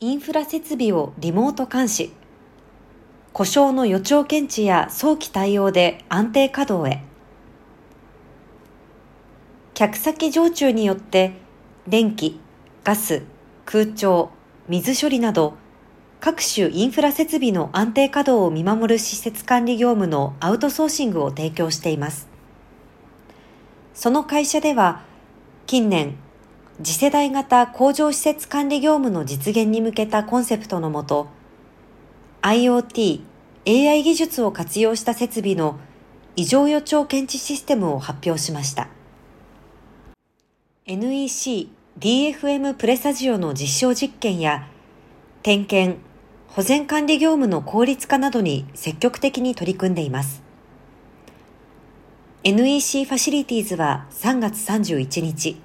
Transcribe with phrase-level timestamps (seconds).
[0.00, 2.12] インフラ設備をリモート監視。
[3.32, 7.02] 故障の予兆検知や早期対応で安定稼働へ。
[9.74, 11.32] 客先常駐によって
[11.88, 12.38] 電気、
[12.84, 13.24] ガス、
[13.64, 14.30] 空調、
[14.68, 15.54] 水処理など
[16.20, 22.28] 各種インフラ設備の安定稼働を見守る施設管理業務のアウトソーシングを提供しています。
[23.94, 25.02] その会社では
[25.66, 26.14] 近年
[26.80, 31.26] 次世代型工場施設管理業務の実現に向けたコンセプトのもと、
[32.42, 33.20] IoT、
[33.66, 35.80] AI 技術を活用した設備の
[36.36, 38.86] 異常予兆検知システムを発表しました。
[40.86, 44.68] NEC、DFM プレサジオの実証実験や、
[45.42, 45.98] 点検、
[46.46, 50.44] 保全管理業務の効率化などに積極的に取り組んでいます。
[52.44, 55.60] NEC ファシリティーズは3月31日、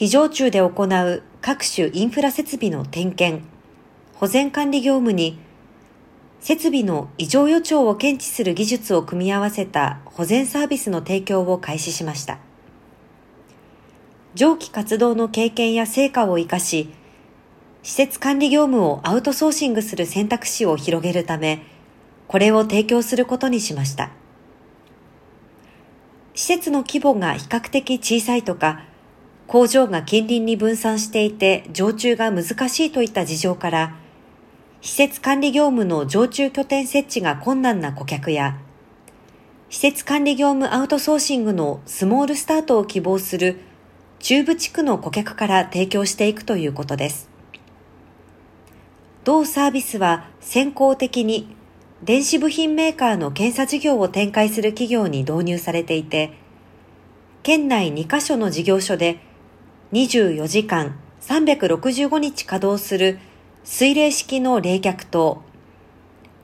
[0.00, 3.44] 非常中で行う各種インフラ設備の点検、
[4.14, 5.38] 保全管理業務に、
[6.40, 12.38] 設備の異常予兆を検知する技術を組み合わせた保全サービスの提供を開始しました。
[14.34, 16.88] 上記活動の経験や成果を活かし、
[17.82, 21.62] 施設管理業務をアウトソーシングする選択肢を広げるため、
[22.26, 24.08] これを提供することにしました。
[26.34, 28.88] 施設の規模が比較的小さいとか、
[29.50, 33.96] 工場が近隣に分散していて常駐が難しいといった事情から、
[34.80, 38.58] 施設管理業務の常駐拠点設置が困難な顧客や、
[39.68, 43.58] 施設管理業務アウトソーシングのスモールスタートを希望する
[44.20, 47.28] 中部地区の顧客から提供していくということです。
[49.24, 51.56] 同サービスは先行的に
[52.04, 56.34] 電子部品メーカーの検査事業を展開する企業に導入されていて、
[57.42, 59.18] 県内2カ所の事業所で
[59.92, 63.18] 24時間365日稼働する
[63.64, 65.42] 水冷式の冷却灯、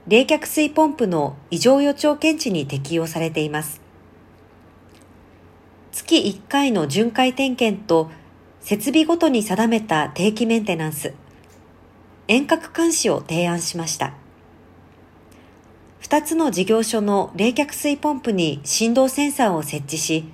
[0.05, 3.79] 冷却水ポンプの異常予兆検知に適用されています。
[5.93, 8.11] 月1回の巡回点検と
[8.59, 11.13] 設備ごとに定めた定期メンテナンス、
[12.27, 14.13] 遠隔監視を提案しました。
[16.01, 20.25] 2つの事業所の冷却水ポンプに振動センサーを設置し、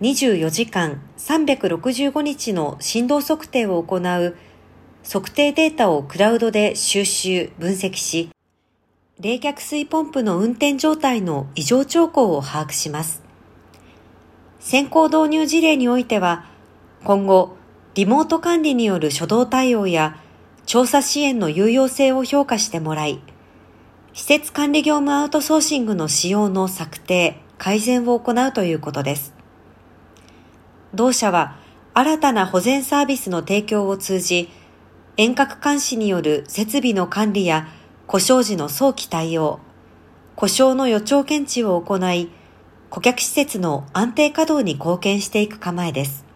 [0.00, 4.36] 24時間365日の振動測定を行う
[5.02, 8.30] 測定データをクラウドで収集、分析し、
[9.18, 13.22] 冷却水ポンプの運転状態の異常兆候を把握します。
[14.60, 16.44] 先行導入事例においては、
[17.02, 17.56] 今後、
[17.94, 20.20] リモート管理による初動対応や
[20.66, 23.20] 調査支援の有用性を評価してもらい、
[24.12, 29.37] 施設管理業務アウトソーシングの使用の策定、改善を行うということです。
[30.94, 31.56] 同社は
[31.94, 34.48] 新たな保全サービスの提供を通じ、
[35.16, 37.68] 遠隔監視による設備の管理や
[38.06, 39.60] 故障時の早期対応、
[40.36, 42.30] 故障の予兆検知を行い、
[42.88, 46.27] 顧客施設の安定稼働に貢献していく構えです。